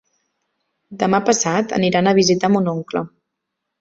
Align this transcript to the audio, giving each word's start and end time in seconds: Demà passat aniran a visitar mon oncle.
Demà 1.03 1.19
passat 1.29 1.75
aniran 1.79 2.09
a 2.13 2.17
visitar 2.21 2.51
mon 2.55 2.73
oncle. 2.77 3.05